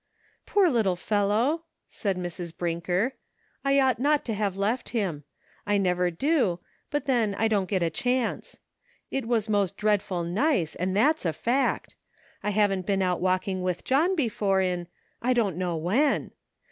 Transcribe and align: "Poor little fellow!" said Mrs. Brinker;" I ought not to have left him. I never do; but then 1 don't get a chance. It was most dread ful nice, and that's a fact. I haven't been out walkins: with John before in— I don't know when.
"Poor 0.47 0.67
little 0.67 0.95
fellow!" 0.95 1.65
said 1.87 2.17
Mrs. 2.17 2.57
Brinker;" 2.57 3.13
I 3.63 3.79
ought 3.79 3.99
not 3.99 4.25
to 4.25 4.33
have 4.33 4.57
left 4.57 4.89
him. 4.97 5.25
I 5.67 5.77
never 5.77 6.09
do; 6.09 6.57
but 6.89 7.05
then 7.05 7.33
1 7.33 7.47
don't 7.49 7.69
get 7.69 7.83
a 7.83 7.91
chance. 7.91 8.61
It 9.11 9.27
was 9.27 9.47
most 9.47 9.77
dread 9.77 10.01
ful 10.01 10.23
nice, 10.23 10.73
and 10.73 10.97
that's 10.97 11.23
a 11.23 11.33
fact. 11.33 11.95
I 12.41 12.49
haven't 12.49 12.87
been 12.87 13.03
out 13.03 13.21
walkins: 13.21 13.61
with 13.61 13.83
John 13.85 14.15
before 14.15 14.59
in— 14.59 14.87
I 15.21 15.33
don't 15.33 15.55
know 15.55 15.77
when. 15.77 16.31